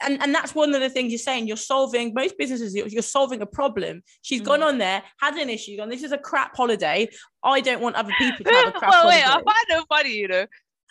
and, 0.00 0.22
and 0.22 0.34
that's 0.34 0.54
one 0.54 0.74
of 0.74 0.80
the 0.80 0.88
things 0.88 1.12
you're 1.12 1.18
saying. 1.18 1.46
You're 1.46 1.56
solving 1.56 2.14
most 2.14 2.38
businesses. 2.38 2.74
You're, 2.74 2.86
you're 2.86 3.02
solving 3.02 3.42
a 3.42 3.46
problem. 3.46 4.02
She's 4.22 4.40
Mm. 4.40 4.44
gone 4.44 4.62
on 4.62 4.78
there, 4.78 5.02
had 5.20 5.34
an 5.34 5.50
issue. 5.50 5.76
Gone. 5.76 5.88
This 5.90 6.02
is 6.02 6.12
a 6.12 6.18
crap 6.18 6.56
holiday. 6.56 7.08
I 7.42 7.60
don't 7.60 7.80
want 7.80 7.96
other 7.96 8.12
people 8.16 8.44
to 8.44 8.50
have 8.50 8.68
a 8.68 8.72
crap 8.78 8.90
well, 8.90 9.08
wait, 9.08 9.22
holiday. 9.22 9.44
I 9.48 9.52
find 9.52 9.82
it 9.82 9.86
funny, 9.88 10.12
you 10.14 10.28
know. 10.28 10.46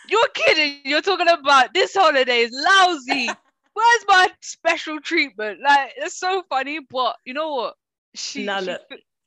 You're 0.10 0.28
kidding. 0.34 0.80
You're 0.84 1.02
talking 1.02 1.28
about 1.30 1.74
this 1.74 1.96
holiday 1.96 2.40
is 2.42 2.52
lousy. 2.52 3.28
Where's 3.74 4.06
my 4.08 4.30
special 4.42 5.00
treatment? 5.00 5.60
Like, 5.63 5.94
it's 5.98 6.19
so 6.19 6.44
funny, 6.50 6.80
but 6.90 7.16
you 7.25 7.34
know 7.34 7.56
what? 7.56 7.75
She, 8.16 8.44
No, 8.46 8.60
she 8.62 8.75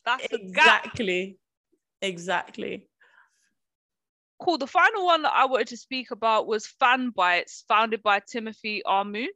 that's 0.05 0.33
exactly, 0.33 1.39
exactly. 2.01 2.89
Cool. 4.41 4.59
The 4.59 4.67
final 4.67 5.07
one 5.07 5.23
that 5.23 5.33
I 5.35 5.47
wanted 5.47 5.69
to 5.69 5.77
speak 5.77 6.11
about 6.11 6.47
was 6.47 6.69
FanBytes, 6.81 7.65
founded 7.69 8.03
by 8.03 8.21
Timothy 8.21 8.83
Armoo. 8.87 9.27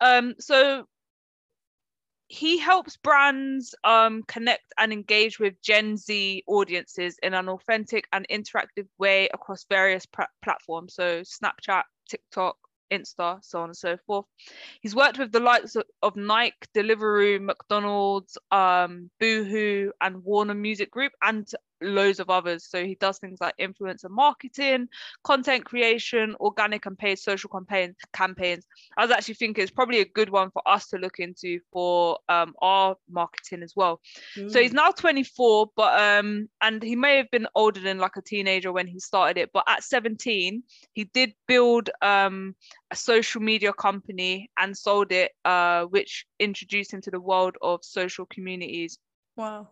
Um, 0.00 0.34
so 0.38 0.86
he 2.28 2.58
helps 2.58 2.96
brands 2.96 3.74
um, 3.82 4.22
connect 4.28 4.72
and 4.78 4.92
engage 4.92 5.40
with 5.40 5.60
Gen 5.62 5.96
Z 5.96 6.44
audiences 6.46 7.16
in 7.22 7.34
an 7.34 7.48
authentic 7.48 8.06
and 8.12 8.26
interactive 8.28 8.86
way 8.98 9.28
across 9.34 9.66
various 9.68 10.06
platforms. 10.42 10.94
So 10.94 11.22
Snapchat, 11.22 11.82
TikTok, 12.08 12.56
Insta, 12.90 13.38
so 13.42 13.60
on 13.60 13.70
and 13.70 13.76
so 13.76 13.96
forth. 14.06 14.26
He's 14.80 14.94
worked 14.94 15.18
with 15.18 15.32
the 15.32 15.40
likes 15.40 15.76
of, 16.02 16.16
Nike, 16.16 16.56
Deliveroo, 16.74 17.40
McDonald's, 17.40 18.36
um, 18.50 19.10
Boohoo, 19.20 19.90
and 20.00 20.24
Warner 20.24 20.54
Music 20.54 20.90
Group, 20.90 21.12
and 21.22 21.48
loads 21.82 22.20
of 22.20 22.30
others. 22.30 22.64
So 22.64 22.84
he 22.84 22.94
does 22.94 23.18
things 23.18 23.38
like 23.40 23.54
influencer 23.60 24.10
marketing, 24.10 24.88
content 25.24 25.64
creation, 25.64 26.34
organic 26.40 26.86
and 26.86 26.98
paid 26.98 27.18
social 27.18 27.50
campaign 27.50 27.94
campaigns. 28.12 28.66
I 28.96 29.02
was 29.02 29.10
actually 29.10 29.34
thinking 29.34 29.62
it's 29.62 29.70
probably 29.72 30.00
a 30.00 30.04
good 30.04 30.30
one 30.30 30.50
for 30.50 30.62
us 30.66 30.88
to 30.88 30.98
look 30.98 31.18
into 31.18 31.60
for 31.72 32.18
um, 32.28 32.54
our 32.60 32.96
marketing 33.10 33.62
as 33.62 33.72
well. 33.76 34.00
So 34.46 34.60
he's 34.60 34.72
Mm. 34.72 34.74
now 34.74 34.90
24, 34.90 35.70
but 35.76 35.98
um, 36.00 36.48
and 36.60 36.82
he 36.82 36.96
may 36.96 37.16
have 37.16 37.30
been 37.30 37.46
older 37.54 37.80
than 37.80 37.98
like 37.98 38.16
a 38.16 38.22
teenager 38.22 38.72
when 38.72 38.86
he 38.86 38.98
started 39.00 39.40
it. 39.40 39.50
But 39.52 39.64
at 39.68 39.82
17, 39.82 40.62
he 40.92 41.04
did 41.04 41.34
build 41.46 41.90
um 42.02 42.54
a 42.90 42.96
social 42.96 43.40
media 43.40 43.72
company 43.72 44.50
and 44.58 44.76
sold 44.76 45.12
it, 45.12 45.32
uh, 45.44 45.84
which 45.84 46.26
introduced 46.38 46.92
him 46.92 47.00
to 47.02 47.10
the 47.10 47.20
world 47.20 47.56
of 47.62 47.80
social 47.84 48.26
communities 48.26 48.98
wow. 49.40 49.68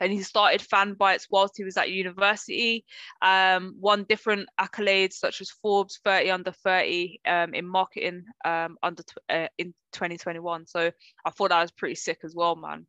and 0.00 0.12
he 0.12 0.22
started 0.22 0.60
fanbytes 0.60 1.26
whilst 1.30 1.56
he 1.56 1.64
was 1.64 1.76
at 1.76 1.90
university 1.90 2.84
um, 3.22 3.74
won 3.78 4.04
different 4.08 4.48
accolades 4.60 5.14
such 5.14 5.40
as 5.40 5.50
forbes 5.50 6.00
30 6.04 6.30
under 6.30 6.52
30 6.52 7.20
um, 7.26 7.54
in 7.54 7.66
marketing 7.66 8.24
um, 8.44 8.76
under 8.82 9.02
tw- 9.02 9.18
uh, 9.30 9.48
in 9.58 9.74
2021 9.92 10.66
so 10.66 10.90
i 11.24 11.30
thought 11.30 11.50
that 11.50 11.62
was 11.62 11.70
pretty 11.70 11.94
sick 11.94 12.18
as 12.24 12.34
well 12.34 12.56
man 12.56 12.86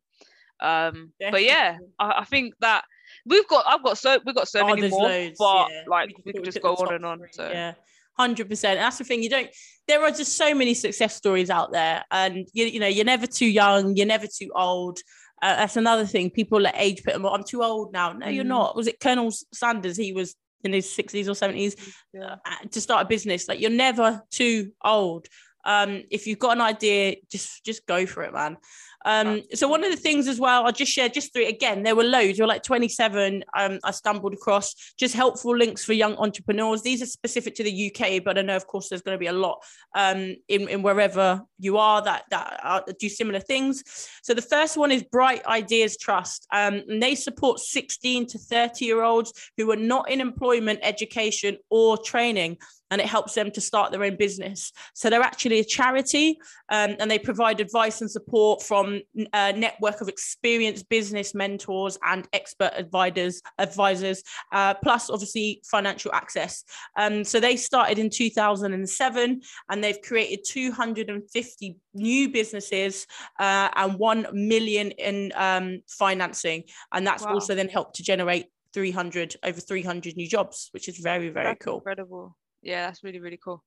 um, 0.60 1.12
but 1.30 1.42
yeah 1.42 1.78
I, 1.98 2.20
I 2.20 2.24
think 2.24 2.54
that 2.60 2.84
we've 3.26 3.48
got 3.48 3.64
i've 3.66 3.82
got 3.82 3.98
so 3.98 4.20
we've 4.24 4.34
got 4.34 4.48
so 4.48 4.60
Oh, 4.60 4.74
many 4.74 4.88
more 4.88 5.08
loads, 5.08 5.36
but 5.38 5.68
yeah. 5.70 5.82
like 5.88 6.14
could 6.14 6.24
we 6.24 6.32
could 6.32 6.44
just 6.44 6.62
go 6.62 6.74
on 6.74 6.94
and 6.94 7.04
on 7.04 7.18
three, 7.18 7.28
so 7.32 7.50
yeah. 7.50 7.74
Hundred 8.18 8.50
percent. 8.50 8.78
That's 8.78 8.98
the 8.98 9.04
thing. 9.04 9.22
You 9.22 9.30
don't. 9.30 9.48
There 9.88 10.02
are 10.02 10.10
just 10.10 10.36
so 10.36 10.54
many 10.54 10.74
success 10.74 11.16
stories 11.16 11.48
out 11.48 11.72
there, 11.72 12.04
and 12.10 12.46
you, 12.52 12.66
you 12.66 12.78
know 12.78 12.86
you're 12.86 13.06
never 13.06 13.26
too 13.26 13.46
young. 13.46 13.96
You're 13.96 14.06
never 14.06 14.26
too 14.26 14.50
old. 14.54 14.98
Uh, 15.42 15.56
that's 15.56 15.76
another 15.76 16.06
thing. 16.06 16.30
People 16.30 16.60
let 16.60 16.74
age 16.78 17.02
put 17.02 17.12
them. 17.14 17.26
I'm 17.26 17.42
too 17.44 17.62
old 17.62 17.92
now. 17.92 18.12
No, 18.12 18.28
you're 18.28 18.44
Mm. 18.44 18.48
not. 18.48 18.76
Was 18.76 18.86
it 18.86 19.00
Colonel 19.00 19.32
Sanders? 19.52 19.96
He 19.96 20.12
was 20.12 20.36
in 20.64 20.72
his 20.72 20.86
60s 20.86 21.26
or 21.28 21.34
70s 21.34 21.74
yeah. 22.14 22.36
uh, 22.46 22.68
to 22.70 22.80
start 22.80 23.04
a 23.04 23.08
business. 23.08 23.48
Like 23.48 23.60
you're 23.60 23.70
never 23.70 24.22
too 24.30 24.70
old. 24.84 25.26
Um, 25.64 26.02
if 26.10 26.26
you've 26.26 26.38
got 26.38 26.56
an 26.56 26.60
idea, 26.60 27.16
just 27.30 27.64
just 27.64 27.86
go 27.86 28.06
for 28.06 28.22
it, 28.24 28.32
man. 28.32 28.56
Um, 29.04 29.42
so 29.54 29.68
one 29.68 29.84
of 29.84 29.90
the 29.90 29.96
things 29.96 30.28
as 30.28 30.38
well, 30.38 30.64
I'll 30.64 30.72
just 30.72 30.92
shared 30.92 31.14
just 31.14 31.32
three 31.32 31.46
again. 31.46 31.82
There 31.82 31.96
were 31.96 32.04
loads. 32.04 32.38
There 32.38 32.44
were 32.44 32.52
like 32.52 32.62
27. 32.62 33.44
Um, 33.56 33.78
I 33.84 33.90
stumbled 33.90 34.34
across 34.34 34.74
just 34.98 35.14
helpful 35.14 35.56
links 35.56 35.84
for 35.84 35.92
young 35.92 36.16
entrepreneurs. 36.16 36.82
These 36.82 37.02
are 37.02 37.06
specific 37.06 37.54
to 37.56 37.64
the 37.64 37.92
UK, 37.94 38.22
but 38.24 38.38
I 38.38 38.42
know, 38.42 38.56
of 38.56 38.66
course, 38.66 38.88
there's 38.88 39.02
going 39.02 39.14
to 39.14 39.20
be 39.20 39.26
a 39.26 39.32
lot 39.32 39.62
um, 39.94 40.36
in, 40.48 40.68
in 40.68 40.82
wherever 40.82 41.42
you 41.58 41.78
are 41.78 42.02
that 42.02 42.24
that 42.30 42.60
are, 42.62 42.84
do 42.98 43.08
similar 43.08 43.40
things. 43.40 43.82
So 44.22 44.34
the 44.34 44.42
first 44.42 44.76
one 44.76 44.90
is 44.90 45.02
Bright 45.02 45.44
Ideas 45.46 45.96
Trust, 45.96 46.46
um, 46.52 46.82
and 46.88 47.02
they 47.02 47.14
support 47.14 47.60
16 47.60 48.26
to 48.28 48.38
30 48.38 48.84
year 48.84 49.02
olds 49.02 49.32
who 49.56 49.70
are 49.70 49.76
not 49.76 50.10
in 50.10 50.20
employment, 50.20 50.80
education, 50.82 51.58
or 51.70 51.96
training. 51.96 52.58
And 52.92 53.00
it 53.00 53.06
helps 53.06 53.32
them 53.34 53.50
to 53.50 53.60
start 53.60 53.90
their 53.90 54.04
own 54.04 54.16
business. 54.16 54.70
So 54.92 55.08
they're 55.08 55.22
actually 55.22 55.60
a 55.60 55.64
charity 55.64 56.38
um, 56.70 56.94
and 57.00 57.10
they 57.10 57.18
provide 57.18 57.58
advice 57.58 58.02
and 58.02 58.10
support 58.10 58.62
from 58.62 59.00
a 59.32 59.52
network 59.54 60.02
of 60.02 60.08
experienced 60.08 60.90
business 60.90 61.34
mentors 61.34 61.98
and 62.04 62.28
expert 62.34 62.72
advisors, 62.76 63.40
advisors 63.58 64.22
uh, 64.52 64.74
plus 64.74 65.08
obviously 65.08 65.62
financial 65.64 66.12
access. 66.12 66.64
Um, 66.98 67.24
so 67.24 67.40
they 67.40 67.56
started 67.56 67.98
in 67.98 68.10
2007 68.10 69.40
and 69.70 69.84
they've 69.84 70.02
created 70.02 70.44
250 70.46 71.76
new 71.94 72.28
businesses 72.28 73.06
uh, 73.40 73.70
and 73.74 73.98
1 73.98 74.26
million 74.34 74.90
in 74.92 75.32
um, 75.34 75.80
financing. 75.88 76.64
And 76.92 77.06
that's 77.06 77.24
wow. 77.24 77.32
also 77.32 77.54
then 77.54 77.70
helped 77.70 77.96
to 77.96 78.02
generate 78.02 78.48
300 78.74 79.36
over 79.42 79.60
300 79.60 80.16
new 80.16 80.26
jobs 80.26 80.70
which 80.72 80.88
is 80.88 80.96
very 80.98 81.28
very 81.28 81.48
that's 81.48 81.62
cool 81.62 81.74
incredible 81.74 82.34
yeah, 82.62 82.86
that's 82.86 83.02
really, 83.02 83.18
really 83.18 83.38
cool. 83.42 83.62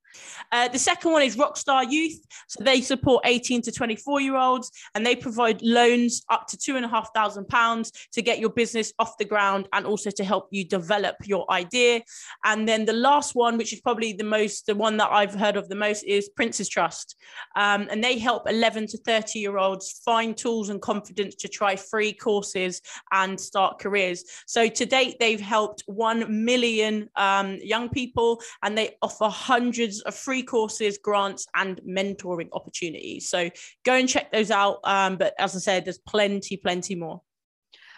Uh, 0.53 0.69
the 0.69 0.79
second 0.79 1.11
one 1.11 1.21
is 1.21 1.35
Rockstar 1.35 1.85
Youth. 1.89 2.17
So 2.47 2.63
they 2.63 2.79
support 2.79 3.23
18 3.25 3.61
to 3.63 3.71
24 3.71 4.21
year 4.21 4.37
olds 4.37 4.71
and 4.93 5.05
they 5.05 5.17
provide 5.17 5.61
loans 5.61 6.23
up 6.29 6.47
to 6.47 6.57
two 6.57 6.77
and 6.77 6.85
a 6.85 6.87
half 6.87 7.09
thousand 7.13 7.49
pounds 7.49 7.91
to 8.13 8.21
get 8.21 8.39
your 8.39 8.51
business 8.51 8.93
off 8.97 9.17
the 9.17 9.25
ground 9.25 9.67
and 9.73 9.85
also 9.85 10.09
to 10.11 10.23
help 10.23 10.47
you 10.51 10.63
develop 10.63 11.17
your 11.25 11.49
idea. 11.51 12.01
And 12.45 12.67
then 12.67 12.85
the 12.85 12.93
last 12.93 13.35
one, 13.35 13.57
which 13.57 13.73
is 13.73 13.81
probably 13.81 14.13
the 14.13 14.23
most, 14.23 14.65
the 14.65 14.75
one 14.75 14.95
that 14.97 15.11
I've 15.11 15.35
heard 15.35 15.57
of 15.57 15.67
the 15.67 15.75
most, 15.75 16.03
is 16.03 16.29
Prince's 16.29 16.69
Trust. 16.69 17.17
Um, 17.57 17.87
and 17.91 18.01
they 18.01 18.17
help 18.17 18.49
11 18.49 18.87
to 18.87 18.97
30 18.99 19.39
year 19.39 19.57
olds 19.57 20.01
find 20.05 20.37
tools 20.37 20.69
and 20.69 20.81
confidence 20.81 21.35
to 21.35 21.49
try 21.49 21.75
free 21.75 22.13
courses 22.13 22.81
and 23.11 23.37
start 23.37 23.79
careers. 23.79 24.23
So 24.47 24.69
to 24.69 24.85
date, 24.85 25.17
they've 25.19 25.39
helped 25.39 25.83
1 25.87 26.45
million 26.45 27.09
um, 27.17 27.57
young 27.61 27.89
people 27.89 28.39
and 28.63 28.77
they 28.77 28.84
offer 29.01 29.29
hundreds 29.29 30.01
of 30.01 30.15
free 30.15 30.43
courses, 30.43 30.97
grants, 30.97 31.47
and 31.55 31.81
mentoring 31.87 32.49
opportunities. 32.53 33.29
So 33.29 33.49
go 33.83 33.93
and 33.93 34.07
check 34.09 34.31
those 34.31 34.51
out. 34.51 34.79
Um, 34.83 35.17
but 35.17 35.33
as 35.39 35.55
I 35.55 35.59
said, 35.59 35.85
there's 35.85 35.97
plenty, 35.99 36.57
plenty 36.57 36.95
more. 36.95 37.21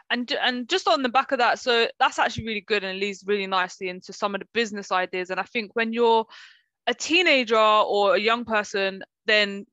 And, 0.10 0.32
and 0.42 0.70
just 0.70 0.88
on 0.88 1.04
the 1.04 1.10
back 1.10 1.32
of 1.32 1.40
that, 1.40 1.60
so 1.60 1.88
that's 2.00 2.18
actually 2.18 2.46
really 2.46 2.62
good 2.62 2.84
and 2.84 3.00
leads 3.00 3.24
really 3.28 3.48
nicely 3.48 3.90
into 3.90 4.14
some 4.14 4.36
of 4.36 4.42
the 4.42 4.48
business 4.54 4.92
ideas. 4.92 5.30
And 5.30 5.40
I 5.40 5.44
think 5.44 5.72
when 5.76 5.92
you're 5.92 6.26
a 6.88 6.94
teenager 6.94 7.58
or 7.58 8.16
a 8.16 8.20
young 8.20 8.46
person, 8.46 9.04
then 9.26 9.66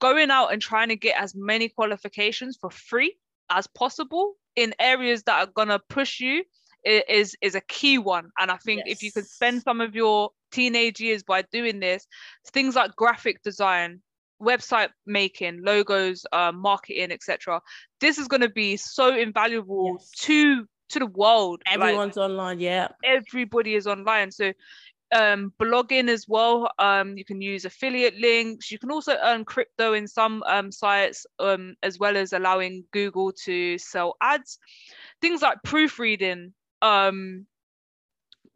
going 0.00 0.30
out 0.30 0.52
and 0.52 0.62
trying 0.62 0.88
to 0.88 0.96
get 0.96 1.20
as 1.20 1.34
many 1.34 1.68
qualifications 1.68 2.56
for 2.58 2.70
free 2.70 3.16
as 3.50 3.66
possible 3.66 4.34
in 4.56 4.74
areas 4.78 5.24
that 5.24 5.40
are 5.40 5.52
going 5.52 5.68
to 5.68 5.80
push 5.88 6.20
you 6.20 6.44
is 6.84 7.36
is 7.40 7.54
a 7.54 7.60
key 7.62 7.98
one 7.98 8.30
and 8.38 8.50
i 8.50 8.56
think 8.56 8.82
yes. 8.84 8.96
if 8.96 9.02
you 9.02 9.12
could 9.12 9.26
spend 9.26 9.62
some 9.62 9.80
of 9.80 9.94
your 9.94 10.30
teenage 10.50 11.00
years 11.00 11.22
by 11.22 11.42
doing 11.52 11.80
this 11.80 12.06
things 12.48 12.74
like 12.74 12.94
graphic 12.96 13.42
design 13.42 14.00
website 14.42 14.88
making 15.06 15.62
logos 15.62 16.26
uh, 16.32 16.50
marketing 16.52 17.12
etc 17.12 17.60
this 18.00 18.18
is 18.18 18.26
going 18.26 18.40
to 18.40 18.50
be 18.50 18.76
so 18.76 19.14
invaluable 19.14 19.96
yes. 19.98 20.10
to 20.10 20.66
to 20.88 20.98
the 20.98 21.06
world 21.06 21.62
everyone's 21.66 22.16
like, 22.16 22.28
online 22.28 22.58
yeah 22.58 22.88
everybody 23.04 23.74
is 23.74 23.86
online 23.86 24.30
so 24.30 24.52
um, 25.12 25.52
blogging 25.60 26.08
as 26.08 26.26
well. 26.26 26.70
Um, 26.78 27.16
you 27.16 27.24
can 27.24 27.40
use 27.40 27.64
affiliate 27.64 28.18
links. 28.18 28.70
You 28.70 28.78
can 28.78 28.90
also 28.90 29.16
earn 29.22 29.44
crypto 29.44 29.92
in 29.92 30.08
some 30.08 30.42
um, 30.44 30.72
sites, 30.72 31.26
um, 31.38 31.74
as 31.82 31.98
well 31.98 32.16
as 32.16 32.32
allowing 32.32 32.84
Google 32.92 33.32
to 33.44 33.78
sell 33.78 34.16
ads. 34.20 34.58
Things 35.20 35.42
like 35.42 35.58
proofreading, 35.64 36.54
um, 36.82 37.46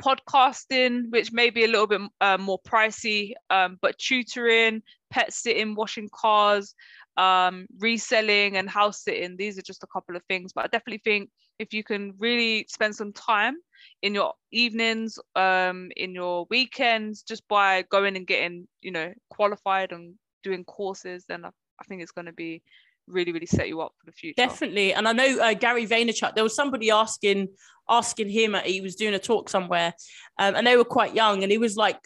podcasting, 0.03 1.11
which 1.11 1.33
may 1.33 1.51
be 1.51 1.65
a 1.65 1.69
little 1.69 1.87
bit 1.87 2.01
uh, 2.21 2.39
more 2.39 2.61
pricey, 2.67 3.33
um, 3.51 3.79
but 3.81 3.99
tutoring, 3.99 4.83
pet 5.11 5.33
sitting, 5.33 5.75
washing 5.75 6.09
cars, 6.13 6.75
um, 7.17 7.67
reselling, 7.79 8.57
and 8.57 8.69
house 8.69 9.03
sitting. 9.03 9.37
These 9.37 9.59
are 9.59 9.63
just 9.63 9.83
a 9.83 9.89
couple 9.93 10.17
of 10.17 10.23
things. 10.29 10.53
But 10.53 10.65
I 10.65 10.69
definitely 10.69 11.01
think 11.05 11.31
if 11.59 11.73
you 11.73 11.83
can 11.83 12.13
really 12.19 12.67
spend 12.69 12.95
some 12.95 13.13
time 13.13 13.57
in 14.03 14.15
your 14.15 14.35
evenings, 14.53 15.19
um, 15.35 15.91
in 15.97 16.15
your 16.15 16.47
weekends, 16.51 17.23
just 17.23 17.47
by 17.49 17.83
going 17.91 18.17
and 18.17 18.27
getting, 18.27 18.69
you 18.83 18.91
know, 18.91 19.13
qualified 19.31 19.93
and 19.93 20.15
doing 20.43 20.65
courses, 20.65 21.25
then 21.29 21.45
I, 21.45 21.49
I 21.49 21.85
think 21.89 22.03
it's 22.03 22.13
going 22.13 22.27
to 22.27 22.33
be 22.33 22.63
really 23.07 23.33
really 23.33 23.47
set 23.47 23.69
you 23.69 23.81
up 23.81 23.93
for 23.99 24.07
the 24.07 24.13
future. 24.13 24.35
Definitely. 24.37 24.95
And 24.95 25.07
i 25.09 25.13
know 25.13 25.39
uh, 25.41 25.55
gary 25.55 25.87
vaynerchuk 25.87 26.35
there 26.35 26.45
was 26.45 26.55
somebody 26.55 26.91
asking 26.91 27.49
asking 27.89 28.29
him 28.29 28.57
he 28.65 28.81
was 28.81 28.97
doing 28.97 29.15
a 29.15 29.19
talk 29.19 29.49
somewhere 29.49 29.95
um, 30.39 30.57
and 30.57 30.67
they 30.67 30.77
were 30.77 30.85
quite 30.85 31.15
young 31.15 31.43
and 31.43 31.53
he 31.53 31.59
was 31.59 31.77
like 31.77 31.99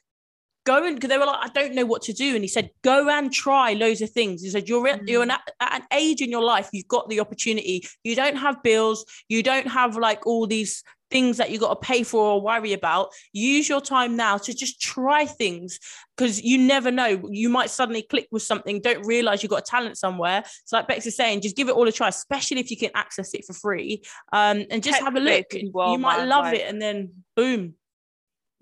go 0.67 0.85
and 0.85 0.97
because 0.97 1.09
they 1.09 1.17
were 1.17 1.25
like 1.25 1.41
i 1.43 1.49
don't 1.49 1.75
know 1.75 1.87
what 1.87 2.03
to 2.03 2.13
do 2.13 2.35
and 2.35 2.45
he 2.45 2.49
said 2.49 2.71
go 2.83 3.09
and 3.09 3.33
try 3.33 3.73
loads 3.73 4.03
of 4.03 4.11
things. 4.11 4.43
He 4.43 4.51
said 4.51 4.69
you're, 4.69 4.87
mm. 4.87 5.09
you're 5.09 5.23
an, 5.23 5.31
at 5.31 5.43
an 5.61 5.83
age 5.93 6.21
in 6.21 6.31
your 6.31 6.43
life 6.43 6.69
you've 6.73 6.89
got 6.89 7.09
the 7.09 7.21
opportunity. 7.21 7.87
You 8.05 8.15
don't 8.15 8.37
have 8.37 8.63
bills. 8.63 9.05
You 9.29 9.43
don't 9.43 9.67
have 9.67 9.97
like 9.97 10.27
all 10.27 10.47
these 10.47 10.83
things 11.11 11.37
that 11.39 11.51
you 11.51 11.59
got 11.59 11.81
to 11.81 11.87
pay 11.87 12.03
for 12.03 12.21
or 12.21 12.41
worry 12.41 12.73
about. 12.73 13.11
Use 13.33 13.69
your 13.69 13.81
time 13.81 14.17
now 14.17 14.39
to 14.39 14.55
just 14.55 14.81
try 14.81 15.27
things 15.27 15.79
because 16.17 16.43
you 16.43 16.59
never 16.59 16.91
know. 16.91 17.29
You 17.31 17.49
might 17.49 17.71
suddenly 17.71 18.03
click 18.03 18.29
with 18.31 18.43
something, 18.43 18.81
don't 18.81 19.07
realize 19.07 19.43
you've 19.43 19.51
got 19.51 19.61
a 19.61 19.71
talent 19.71 19.99
somewhere. 19.99 20.45
So, 20.65 20.77
like 20.77 20.89
Bex 20.89 21.07
is 21.07 21.17
saying, 21.17 21.43
just 21.43 21.57
give 21.57 21.69
it 21.69 21.75
all 21.75 21.89
a 21.89 21.93
try, 21.93 22.09
especially 22.09 22.61
if 22.61 22.71
you 22.71 22.77
can 22.77 22.91
access 22.95 23.35
it 23.35 23.45
for 23.45 23.53
free. 23.53 24.03
Um, 24.33 24.65
and 24.71 24.83
just 24.83 25.01
have 25.01 25.17
a 25.17 25.21
look. 25.21 25.47
Well, 25.73 25.93
you 25.93 25.99
might 25.99 26.25
love 26.25 26.47
like... 26.47 26.59
it, 26.59 26.69
and 26.69 26.81
then 26.81 27.11
boom. 27.37 27.75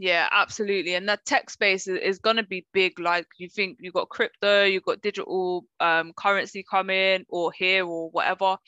Yeah, 0.00 0.28
absolutely. 0.31 0.95
And 0.95 1.09
that 1.09 1.25
tech 1.25 1.50
space 1.50 1.88
is, 1.88 1.99
is 1.99 2.19
going 2.21 2.37
to 2.37 2.45
be 2.45 2.64
big. 2.73 3.00
Like 3.00 3.26
you 3.37 3.49
think 3.49 3.78
you've 3.81 3.95
got 3.95 4.09
crypto, 4.09 4.62
you've 4.62 4.85
got 4.85 5.02
digital 5.02 5.64
um, 5.81 6.12
currency 6.12 6.64
coming 6.69 7.25
or 7.28 7.50
here 7.50 7.85
or 7.85 8.09
whatever 8.11 8.59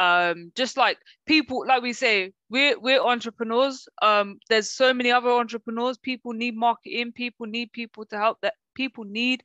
um 0.00 0.50
just 0.56 0.78
like 0.78 0.96
people 1.26 1.64
like 1.66 1.82
we 1.82 1.92
say 1.92 2.32
we're 2.48 2.78
we're 2.80 3.00
entrepreneurs. 3.00 3.86
Um 4.00 4.38
there's 4.48 4.70
so 4.70 4.94
many 4.94 5.10
other 5.10 5.30
entrepreneurs. 5.30 5.98
People 5.98 6.32
need 6.32 6.56
marketing. 6.56 7.12
People 7.12 7.46
need 7.46 7.70
people 7.72 8.06
to 8.06 8.16
help 8.16 8.38
that 8.40 8.54
people 8.74 9.04
need 9.04 9.44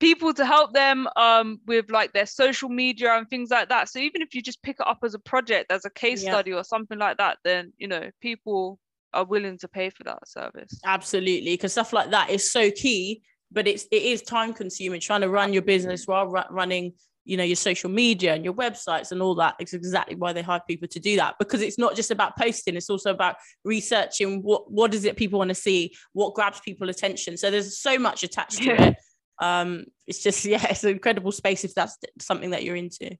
people 0.00 0.32
to 0.34 0.44
help 0.44 0.72
them 0.72 1.06
um 1.16 1.60
with 1.66 1.90
like 1.90 2.12
their 2.12 2.26
social 2.26 2.68
media 2.68 3.16
and 3.16 3.28
things 3.30 3.50
like 3.50 3.68
that. 3.68 3.88
So 3.88 4.00
even 4.00 4.22
if 4.22 4.34
you 4.34 4.42
just 4.42 4.62
pick 4.62 4.76
it 4.80 4.86
up 4.86 4.98
as 5.04 5.14
a 5.14 5.20
project 5.20 5.70
as 5.70 5.84
a 5.84 5.90
case 5.90 6.24
yeah. 6.24 6.32
study 6.32 6.52
or 6.52 6.64
something 6.64 6.98
like 6.98 7.18
that 7.18 7.38
then 7.44 7.72
you 7.78 7.86
know 7.86 8.10
people 8.20 8.78
are 9.12 9.24
willing 9.24 9.58
to 9.58 9.68
pay 9.68 9.90
for 9.90 10.02
that 10.04 10.26
service. 10.26 10.80
Absolutely 10.84 11.52
because 11.52 11.72
stuff 11.72 11.92
like 11.92 12.10
that 12.10 12.30
is 12.30 12.50
so 12.50 12.70
key 12.72 13.22
but 13.52 13.66
it's 13.66 13.86
it 13.90 14.02
is 14.02 14.22
time 14.22 14.52
consuming. 14.52 15.00
Trying 15.00 15.22
to 15.22 15.28
run 15.28 15.52
your 15.52 15.62
business 15.62 16.06
while 16.06 16.26
running 16.26 16.92
you 17.24 17.36
know 17.36 17.44
your 17.44 17.56
social 17.56 17.90
media 17.90 18.34
and 18.34 18.44
your 18.44 18.54
websites 18.54 19.12
and 19.12 19.20
all 19.20 19.34
that 19.34 19.54
it's 19.58 19.74
exactly 19.74 20.14
why 20.14 20.32
they 20.32 20.42
hire 20.42 20.60
people 20.66 20.88
to 20.88 20.98
do 20.98 21.16
that 21.16 21.34
because 21.38 21.60
it's 21.60 21.78
not 21.78 21.94
just 21.94 22.10
about 22.10 22.36
posting 22.36 22.76
it's 22.76 22.90
also 22.90 23.10
about 23.10 23.36
researching 23.64 24.42
what 24.42 24.70
what 24.70 24.94
is 24.94 25.04
it 25.04 25.16
people 25.16 25.38
want 25.38 25.48
to 25.48 25.54
see 25.54 25.92
what 26.12 26.34
grabs 26.34 26.60
people 26.60 26.88
attention. 26.88 27.36
So 27.36 27.50
there's 27.50 27.78
so 27.78 27.98
much 27.98 28.22
attached 28.22 28.62
to 28.62 28.70
it. 28.70 28.96
Um 29.42 29.86
it's 30.06 30.22
just 30.22 30.44
yeah 30.54 30.62
it's 30.68 30.84
an 30.84 30.90
incredible 30.90 31.32
space 31.32 31.64
if 31.64 31.72
that's 31.72 31.96
something 32.20 32.50
that 32.50 32.62
you're 32.62 32.76
into. 32.76 33.16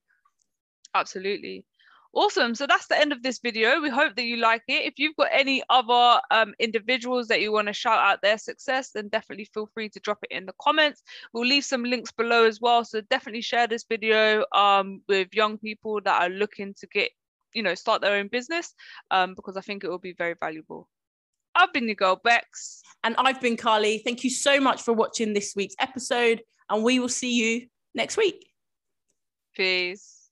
Absolutely 0.95 1.65
Awesome. 2.13 2.57
So 2.57 2.67
that's 2.67 2.89
the 2.89 2.99
end 2.99 3.13
of 3.13 3.23
this 3.23 3.39
video. 3.39 3.81
We 3.81 3.89
hope 3.89 4.17
that 4.17 4.25
you 4.25 4.37
like 4.39 4.63
it. 4.67 4.85
If 4.85 4.95
you've 4.99 5.15
got 5.15 5.29
any 5.31 5.63
other 5.71 6.21
um, 6.33 6.55
individuals 6.59 7.29
that 7.29 7.41
you 7.41 7.53
want 7.53 7.69
to 7.69 7.73
shout 7.73 8.01
out 8.01 8.21
their 8.21 8.37
success, 8.37 8.91
then 8.91 9.09
definitely 9.09 9.45
feel 9.45 9.69
free 9.73 9.89
to 9.91 10.01
drop 10.01 10.19
it 10.25 10.35
in 10.35 10.45
the 10.45 10.53
comments. 10.61 11.05
We'll 11.33 11.47
leave 11.47 11.65
some 11.65 11.85
links 11.85 12.11
below 12.11 12.47
as 12.47 12.61
well. 12.61 12.85
So 12.85 13.01
definitely 13.03 13.43
share 13.43 13.69
this 13.69 13.85
video 13.89 14.45
um, 14.53 15.03
with 15.09 15.29
young 15.33 15.57
people 15.57 16.01
that 16.01 16.21
are 16.21 16.31
looking 16.31 16.75
to 16.81 16.87
get, 16.89 17.11
you 17.55 17.63
know, 17.63 17.77
start 17.77 18.03
their 18.03 18.17
own 18.17 18.27
business 18.27 18.75
um, 19.13 19.35
because 19.37 19.57
I 19.57 19.61
think 19.61 19.85
it 19.85 19.89
will 19.89 19.99
be 19.99 20.15
very 20.15 20.35
valuable. 20.39 20.89
I've 21.55 21.73
been 21.73 21.87
your 21.87 21.95
girl, 21.95 22.21
Bex. 22.23 22.83
And 23.05 23.15
I've 23.19 23.41
been 23.41 23.57
Carly. 23.57 23.99
Thank 23.99 24.25
you 24.25 24.31
so 24.31 24.61
much 24.61 24.83
for 24.83 24.93
watching 24.93 25.33
this 25.33 25.55
week's 25.55 25.77
episode. 25.79 26.43
And 26.69 26.83
we 26.83 26.99
will 26.99 27.09
see 27.09 27.35
you 27.35 27.69
next 27.95 28.17
week. 28.17 28.51
Peace. 29.55 30.29